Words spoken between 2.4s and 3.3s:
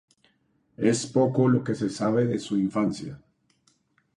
infancia.